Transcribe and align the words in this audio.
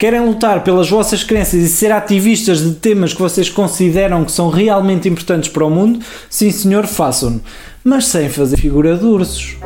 Querem 0.00 0.20
lutar 0.20 0.62
pelas 0.62 0.88
vossas 0.88 1.24
crenças 1.24 1.60
e 1.60 1.68
ser 1.68 1.90
ativistas 1.90 2.60
de 2.60 2.76
temas 2.76 3.12
que 3.12 3.20
vocês 3.20 3.50
consideram 3.50 4.24
que 4.24 4.30
são 4.30 4.48
realmente 4.48 5.08
importantes 5.08 5.48
para 5.48 5.64
o 5.64 5.70
mundo? 5.70 5.98
Sim, 6.30 6.52
senhor, 6.52 6.86
façam-no. 6.86 7.40
Mas 7.82 8.06
sem 8.06 8.28
fazer 8.28 8.56
figura 8.58 8.96
de 8.96 9.04
ursos. 9.04 9.56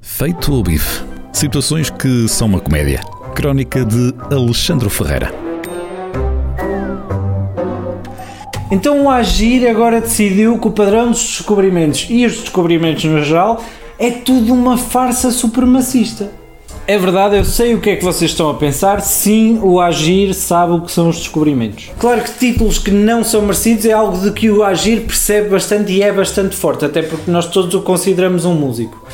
Feito 0.00 0.54
o 0.54 0.62
bife. 0.62 1.04
Situações 1.30 1.90
que 1.90 2.26
são 2.26 2.46
uma 2.46 2.60
comédia. 2.60 3.02
Crónica 3.34 3.84
de 3.84 4.14
Alexandre 4.34 4.88
Ferreira. 4.88 5.30
Então 8.70 9.04
o 9.04 9.10
Agir 9.10 9.68
agora 9.68 10.00
decidiu 10.00 10.58
que 10.58 10.68
o 10.68 10.70
padrão 10.70 11.10
dos 11.10 11.20
descobrimentos 11.20 12.06
e 12.08 12.24
os 12.24 12.38
descobrimentos 12.38 13.04
no 13.04 13.22
geral 13.22 13.62
é 13.98 14.10
tudo 14.10 14.52
uma 14.52 14.76
farsa 14.76 15.30
supremacista. 15.30 16.30
É 16.88 16.96
verdade, 16.96 17.36
eu 17.36 17.44
sei 17.44 17.74
o 17.74 17.80
que 17.80 17.90
é 17.90 17.96
que 17.96 18.04
vocês 18.04 18.30
estão 18.30 18.48
a 18.48 18.54
pensar. 18.54 19.00
Sim, 19.00 19.58
o 19.60 19.80
Agir 19.80 20.32
sabe 20.34 20.74
o 20.74 20.80
que 20.82 20.92
são 20.92 21.08
os 21.08 21.16
descobrimentos. 21.16 21.90
Claro 21.98 22.22
que 22.22 22.38
títulos 22.38 22.78
que 22.78 22.92
não 22.92 23.24
são 23.24 23.42
merecidos 23.42 23.84
é 23.86 23.92
algo 23.92 24.16
de 24.18 24.30
que 24.30 24.48
o 24.50 24.62
Agir 24.62 25.00
percebe 25.00 25.48
bastante 25.48 25.90
e 25.90 26.00
é 26.00 26.12
bastante 26.12 26.54
forte, 26.54 26.84
até 26.84 27.02
porque 27.02 27.28
nós 27.28 27.46
todos 27.46 27.74
o 27.74 27.82
consideramos 27.82 28.44
um 28.44 28.54
músico. 28.54 29.04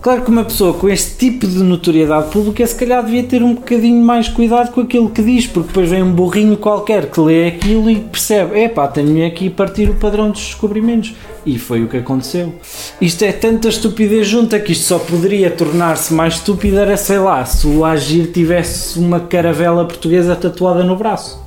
Claro 0.00 0.22
que 0.22 0.30
uma 0.30 0.44
pessoa 0.44 0.74
com 0.74 0.88
este 0.88 1.16
tipo 1.16 1.46
de 1.46 1.58
notoriedade 1.58 2.30
pública 2.30 2.64
se 2.64 2.74
calhar 2.74 3.04
devia 3.04 3.24
ter 3.24 3.42
um 3.42 3.54
bocadinho 3.54 4.04
mais 4.04 4.28
cuidado 4.28 4.70
com 4.70 4.80
aquilo 4.80 5.10
que 5.10 5.22
diz, 5.22 5.46
porque 5.46 5.68
depois 5.68 5.90
vem 5.90 6.02
um 6.02 6.12
burrinho 6.12 6.56
qualquer 6.56 7.10
que 7.10 7.20
lê 7.20 7.48
aquilo 7.48 7.90
e 7.90 7.96
percebe, 7.96 8.60
epá, 8.60 8.86
tenho 8.86 9.26
aqui 9.26 9.50
partir 9.50 9.90
o 9.90 9.94
padrão 9.94 10.30
dos 10.30 10.40
descobrimentos. 10.40 11.14
E 11.44 11.58
foi 11.58 11.82
o 11.82 11.88
que 11.88 11.96
aconteceu. 11.96 12.54
Isto 13.00 13.24
é 13.24 13.32
tanta 13.32 13.68
estupidez 13.68 14.26
junta 14.28 14.60
que 14.60 14.72
isto 14.72 14.84
só 14.84 14.98
poderia 15.00 15.50
tornar-se 15.50 16.14
mais 16.14 16.34
estúpido 16.34 16.78
era, 16.78 16.96
sei 16.96 17.18
lá, 17.18 17.44
se 17.44 17.66
o 17.66 17.84
Agir 17.84 18.30
tivesse 18.30 18.98
uma 18.98 19.18
caravela 19.18 19.84
portuguesa 19.84 20.36
tatuada 20.36 20.84
no 20.84 20.94
braço. 20.94 21.42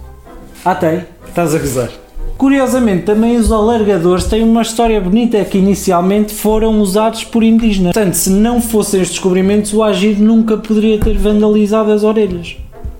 Ah, 0.65 0.75
tem? 0.75 1.05
Estás 1.27 1.55
a 1.55 1.57
gozar. 1.57 2.00
Curiosamente, 2.41 3.03
também 3.03 3.37
os 3.37 3.51
alargadores 3.51 4.23
têm 4.23 4.41
uma 4.41 4.63
história 4.63 4.99
bonita 4.99 5.45
que 5.45 5.59
inicialmente 5.59 6.33
foram 6.33 6.81
usados 6.81 7.23
por 7.23 7.43
indígenas. 7.43 7.93
Portanto, 7.93 8.15
se 8.15 8.31
não 8.31 8.59
fossem 8.59 8.99
os 8.99 9.09
descobrimentos, 9.09 9.71
o 9.75 9.83
Agir 9.83 10.19
nunca 10.19 10.57
poderia 10.57 10.99
ter 10.99 11.15
vandalizado 11.19 11.91
as 11.91 12.03
orelhas. 12.03 12.57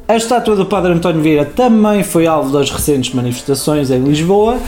A 0.07 0.15
estátua 0.15 0.55
do 0.55 0.67
Padre 0.67 0.93
António 0.93 1.23
Vieira 1.23 1.43
também 1.43 2.03
foi 2.03 2.27
alvo 2.27 2.51
das 2.51 2.69
recentes 2.69 3.15
manifestações 3.15 3.89
em 3.89 4.03
Lisboa 4.03 4.59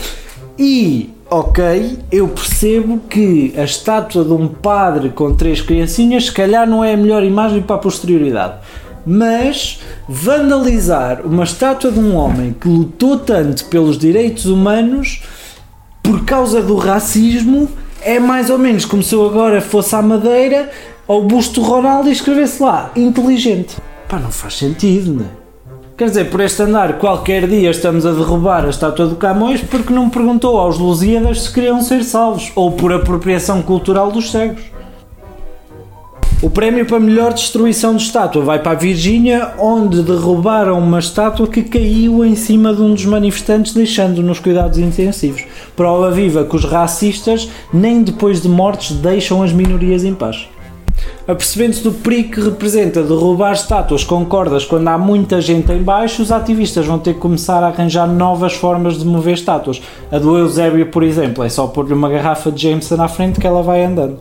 e, 0.58 1.08
ok, 1.30 1.96
eu 2.10 2.26
percebo 2.26 2.98
que 3.08 3.54
a 3.56 3.62
estátua 3.62 4.24
de 4.24 4.32
um 4.32 4.48
padre 4.48 5.10
com 5.10 5.36
três 5.36 5.60
criancinhas 5.60 6.24
se 6.24 6.32
calhar 6.32 6.68
não 6.68 6.82
é 6.82 6.94
a 6.94 6.96
melhor 6.96 7.22
imagem 7.22 7.62
para 7.62 7.76
a 7.76 7.78
posterioridade 7.78 8.54
mas 9.06 9.80
vandalizar 10.08 11.22
uma 11.24 11.44
estátua 11.44 11.90
de 11.90 11.98
um 11.98 12.14
homem 12.16 12.54
que 12.58 12.68
lutou 12.68 13.18
tanto 13.18 13.66
pelos 13.66 13.98
direitos 13.98 14.46
humanos 14.46 15.22
por 16.02 16.24
causa 16.24 16.62
do 16.62 16.76
racismo 16.76 17.68
é 18.02 18.18
mais 18.18 18.50
ou 18.50 18.58
menos 18.58 18.84
como 18.84 19.02
se 19.02 19.14
eu 19.14 19.26
agora 19.26 19.60
fosse 19.60 19.94
à 19.96 20.02
Madeira 20.02 20.70
ao 21.08 21.22
busto 21.22 21.60
do 21.60 21.66
Ronaldo 21.66 22.08
e 22.08 22.12
escrevesse 22.12 22.62
lá 22.62 22.90
inteligente. 22.94 23.76
Pá, 24.08 24.18
não 24.18 24.30
faz 24.30 24.54
sentido, 24.58 25.14
né? 25.14 25.26
Quer 25.96 26.08
dizer, 26.08 26.30
por 26.30 26.40
este 26.40 26.60
andar, 26.60 26.98
qualquer 26.98 27.46
dia 27.46 27.70
estamos 27.70 28.04
a 28.04 28.10
derrubar 28.10 28.64
a 28.64 28.68
estátua 28.68 29.06
do 29.06 29.14
Camões 29.14 29.60
porque 29.62 29.92
não 29.92 30.10
perguntou 30.10 30.58
aos 30.58 30.76
Lusíadas 30.76 31.42
se 31.42 31.52
queriam 31.52 31.80
ser 31.80 32.02
salvos 32.02 32.50
ou 32.56 32.72
por 32.72 32.92
apropriação 32.92 33.62
cultural 33.62 34.10
dos 34.10 34.32
cegos. 34.32 34.60
O 36.44 36.50
prémio 36.50 36.84
para 36.84 37.00
melhor 37.00 37.32
destruição 37.32 37.96
de 37.96 38.02
estátua 38.02 38.44
vai 38.44 38.58
para 38.58 38.72
a 38.72 38.74
Virgínia, 38.74 39.54
onde 39.58 40.02
derrubaram 40.02 40.78
uma 40.78 40.98
estátua 40.98 41.46
que 41.46 41.62
caiu 41.62 42.22
em 42.22 42.36
cima 42.36 42.74
de 42.74 42.82
um 42.82 42.92
dos 42.92 43.06
manifestantes, 43.06 43.72
deixando 43.72 44.22
nos 44.22 44.40
cuidados 44.40 44.76
intensivos. 44.76 45.42
Prova 45.74 46.10
viva 46.10 46.44
que 46.44 46.54
os 46.54 46.66
racistas, 46.66 47.48
nem 47.72 48.02
depois 48.02 48.42
de 48.42 48.48
mortes, 48.50 48.94
deixam 48.94 49.42
as 49.42 49.54
minorias 49.54 50.04
em 50.04 50.12
paz. 50.12 50.46
Apercebendo-se 51.26 51.82
do 51.82 51.92
perigo 51.92 52.32
que 52.32 52.40
representa 52.42 53.02
derrubar 53.02 53.52
estátuas 53.52 54.04
com 54.04 54.22
cordas 54.26 54.66
quando 54.66 54.88
há 54.88 54.98
muita 54.98 55.40
gente 55.40 55.72
em 55.72 55.82
baixo, 55.82 56.20
os 56.20 56.30
ativistas 56.30 56.84
vão 56.84 56.98
ter 56.98 57.14
que 57.14 57.20
começar 57.20 57.64
a 57.64 57.68
arranjar 57.68 58.06
novas 58.06 58.52
formas 58.52 58.98
de 58.98 59.06
mover 59.06 59.32
estátuas. 59.32 59.80
A 60.12 60.18
do 60.18 60.36
Eusébio, 60.36 60.84
por 60.88 61.04
exemplo, 61.04 61.42
é 61.42 61.48
só 61.48 61.66
pôr-lhe 61.66 61.94
uma 61.94 62.10
garrafa 62.10 62.52
de 62.52 62.68
Jameson 62.68 63.02
à 63.02 63.08
frente 63.08 63.40
que 63.40 63.46
ela 63.46 63.62
vai 63.62 63.82
andando 63.82 64.18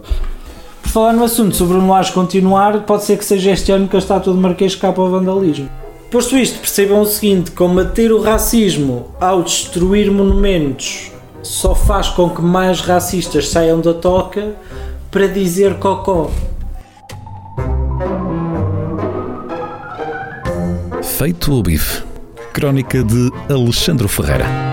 falar 0.94 1.14
no 1.14 1.24
assunto 1.24 1.56
sobre 1.56 1.78
o 1.78 1.82
Noares 1.82 2.12
continuar, 2.12 2.82
pode 2.82 3.04
ser 3.04 3.18
que 3.18 3.26
seja 3.26 3.50
este 3.50 3.72
ano 3.72 3.88
que 3.88 3.96
a 3.96 4.00
estátua 4.00 4.32
de 4.32 4.40
Marquês 4.40 4.76
capa 4.76 5.02
ao 5.02 5.10
vandalismo. 5.10 5.68
Posto 6.12 6.38
isto, 6.38 6.60
percebam 6.60 7.02
o 7.02 7.06
seguinte: 7.06 7.50
combater 7.50 8.12
o 8.12 8.22
racismo 8.22 9.08
ao 9.20 9.42
destruir 9.42 10.12
monumentos 10.12 11.12
só 11.42 11.74
faz 11.74 12.10
com 12.10 12.30
que 12.30 12.44
mais 12.44 12.80
racistas 12.80 13.50
saiam 13.50 13.82
da 13.82 13.94
toca 13.96 14.56
para 15.10 15.28
dizer 15.28 15.80
cocó. 15.80 16.30
Feito 21.02 21.54
o 21.54 21.64
bife. 21.64 22.04
Crónica 22.54 23.04
de 23.04 23.32
Alexandre 23.50 24.08
Ferreira. 24.08 24.73